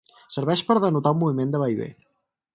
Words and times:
Serveix 0.35 0.63
per 0.69 0.77
denotar 0.85 1.13
un 1.17 1.21
moviment 1.21 1.55
de 1.57 1.63
vaivé. 1.67 1.91